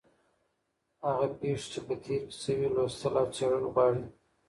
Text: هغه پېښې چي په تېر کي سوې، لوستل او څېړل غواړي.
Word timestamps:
هغه 1.07 1.27
پېښې 1.39 1.67
چي 1.71 1.79
په 1.87 1.95
تېر 2.03 2.21
کي 2.29 2.35
سوې، 2.43 2.67
لوستل 2.75 3.13
او 3.21 3.27
څېړل 3.35 3.63
غواړي. 3.73 4.03